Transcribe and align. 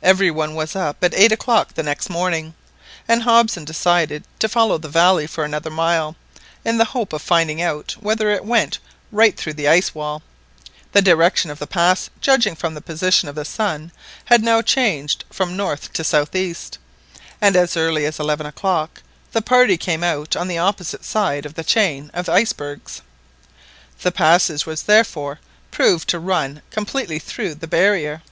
Every 0.00 0.30
one 0.30 0.54
was 0.54 0.76
up 0.76 1.02
at 1.02 1.12
eight 1.12 1.32
o'clock 1.32 1.74
the 1.74 1.82
next 1.82 2.08
morning, 2.08 2.54
and 3.08 3.24
Hobson 3.24 3.64
decided 3.64 4.22
to 4.38 4.48
follow 4.48 4.78
the 4.78 4.88
valley 4.88 5.26
for 5.26 5.42
another 5.42 5.70
mile, 5.70 6.14
in 6.64 6.78
the 6.78 6.84
hope 6.84 7.12
of 7.12 7.20
finding 7.20 7.60
out 7.60 7.96
whether 7.98 8.30
it 8.30 8.44
went 8.44 8.78
right 9.10 9.36
through 9.36 9.54
the 9.54 9.66
ice 9.66 9.92
wall. 9.92 10.22
The 10.92 11.02
direction 11.02 11.50
of 11.50 11.58
the 11.58 11.66
pass, 11.66 12.08
judging 12.20 12.54
from 12.54 12.74
the 12.74 12.80
position 12.80 13.28
of 13.28 13.34
the 13.34 13.44
sun, 13.44 13.90
had 14.26 14.40
now 14.44 14.62
changed 14.62 15.24
from 15.30 15.56
north 15.56 15.92
to 15.94 16.04
south 16.04 16.36
east, 16.36 16.78
and 17.40 17.56
as 17.56 17.76
early 17.76 18.06
as 18.06 18.20
eleven 18.20 18.46
o'clock 18.46 19.02
the 19.32 19.42
party 19.42 19.76
came 19.76 20.04
out 20.04 20.36
on 20.36 20.46
the 20.46 20.58
opposite 20.58 21.04
side 21.04 21.44
of 21.44 21.54
the 21.54 21.64
chain 21.64 22.08
of 22.14 22.28
icebergs. 22.28 23.02
The 24.02 24.12
passage 24.12 24.64
was 24.64 24.84
therefore 24.84 25.40
proved 25.72 26.08
to 26.10 26.20
run 26.20 26.62
completely 26.70 27.18
through 27.18 27.56
the 27.56 27.66
barrier. 27.66 28.22